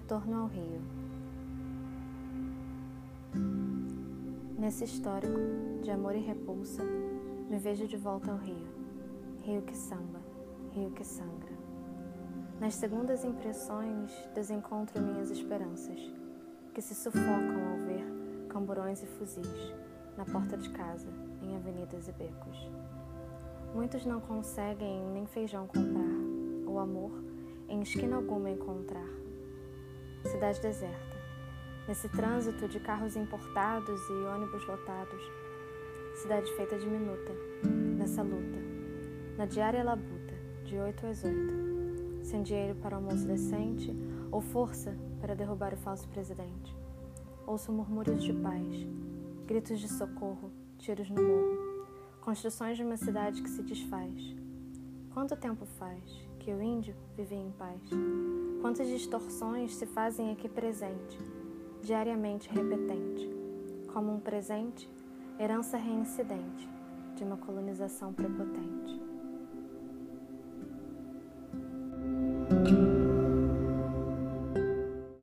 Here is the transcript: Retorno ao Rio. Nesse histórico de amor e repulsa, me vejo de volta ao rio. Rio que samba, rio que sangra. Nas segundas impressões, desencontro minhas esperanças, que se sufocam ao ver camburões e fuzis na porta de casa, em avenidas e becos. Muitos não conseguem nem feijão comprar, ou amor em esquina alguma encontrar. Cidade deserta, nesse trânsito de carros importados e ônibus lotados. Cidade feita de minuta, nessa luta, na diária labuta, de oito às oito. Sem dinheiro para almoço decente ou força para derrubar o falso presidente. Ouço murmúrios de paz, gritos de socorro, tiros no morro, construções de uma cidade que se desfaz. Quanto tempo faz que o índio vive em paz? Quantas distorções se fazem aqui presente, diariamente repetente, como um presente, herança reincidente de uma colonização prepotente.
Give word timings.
Retorno 0.00 0.40
ao 0.40 0.46
Rio. 0.46 0.80
Nesse 4.58 4.84
histórico 4.84 5.38
de 5.82 5.90
amor 5.90 6.16
e 6.16 6.20
repulsa, 6.20 6.82
me 7.50 7.58
vejo 7.58 7.86
de 7.86 7.98
volta 7.98 8.32
ao 8.32 8.38
rio. 8.38 8.66
Rio 9.42 9.60
que 9.60 9.76
samba, 9.76 10.18
rio 10.72 10.90
que 10.92 11.04
sangra. 11.04 11.52
Nas 12.58 12.76
segundas 12.76 13.26
impressões, 13.26 14.10
desencontro 14.34 15.02
minhas 15.02 15.30
esperanças, 15.30 16.00
que 16.72 16.80
se 16.80 16.94
sufocam 16.94 17.70
ao 17.70 17.76
ver 17.86 18.46
camburões 18.48 19.02
e 19.02 19.06
fuzis 19.06 19.74
na 20.16 20.24
porta 20.24 20.56
de 20.56 20.70
casa, 20.70 21.08
em 21.42 21.54
avenidas 21.56 22.08
e 22.08 22.12
becos. 22.12 22.70
Muitos 23.74 24.06
não 24.06 24.18
conseguem 24.18 25.04
nem 25.12 25.26
feijão 25.26 25.66
comprar, 25.66 26.66
ou 26.66 26.78
amor 26.78 27.12
em 27.68 27.82
esquina 27.82 28.16
alguma 28.16 28.48
encontrar. 28.48 29.29
Cidade 30.24 30.60
deserta, 30.60 31.16
nesse 31.88 32.08
trânsito 32.08 32.68
de 32.68 32.78
carros 32.78 33.16
importados 33.16 34.00
e 34.08 34.12
ônibus 34.12 34.66
lotados. 34.66 35.22
Cidade 36.22 36.52
feita 36.56 36.78
de 36.78 36.86
minuta, 36.86 37.32
nessa 37.96 38.22
luta, 38.22 38.58
na 39.38 39.46
diária 39.46 39.82
labuta, 39.82 40.34
de 40.64 40.76
oito 40.78 41.06
às 41.06 41.24
oito. 41.24 41.70
Sem 42.22 42.42
dinheiro 42.42 42.78
para 42.80 42.96
almoço 42.96 43.26
decente 43.26 43.92
ou 44.30 44.42
força 44.42 44.94
para 45.20 45.34
derrubar 45.34 45.72
o 45.72 45.78
falso 45.78 46.06
presidente. 46.08 46.76
Ouço 47.46 47.72
murmúrios 47.72 48.22
de 48.22 48.34
paz, 48.34 48.86
gritos 49.46 49.80
de 49.80 49.88
socorro, 49.88 50.52
tiros 50.78 51.08
no 51.10 51.20
morro, 51.20 51.86
construções 52.20 52.76
de 52.76 52.84
uma 52.84 52.96
cidade 52.96 53.42
que 53.42 53.48
se 53.48 53.62
desfaz. 53.62 54.36
Quanto 55.12 55.34
tempo 55.34 55.64
faz 55.78 56.29
que 56.40 56.50
o 56.50 56.62
índio 56.62 56.94
vive 57.16 57.34
em 57.34 57.50
paz? 57.52 57.80
Quantas 58.60 58.88
distorções 58.88 59.74
se 59.74 59.86
fazem 59.86 60.32
aqui 60.32 60.48
presente, 60.48 61.18
diariamente 61.82 62.48
repetente, 62.48 63.30
como 63.92 64.12
um 64.12 64.18
presente, 64.18 64.90
herança 65.38 65.76
reincidente 65.76 66.68
de 67.14 67.24
uma 67.24 67.36
colonização 67.36 68.12
prepotente. 68.12 69.00